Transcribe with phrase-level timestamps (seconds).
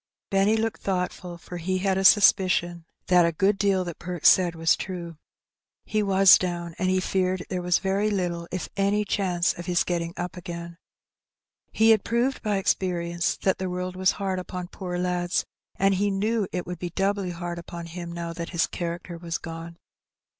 [0.31, 3.53] Benny looked thoughtful, for he had a suspicion that a 192 Hee Benny.
[3.53, 5.15] g^d deal tliat Perks said was true.
[5.85, 9.83] He was down^ and he feared there was very little, if any, chance of his
[9.83, 10.79] getting up again.
[11.71, 15.45] He had proved by experience that the world was hard upon poor lads,
[15.75, 19.37] and he knew it would be doubly hard upon him now that his character was
[19.37, 19.77] gone.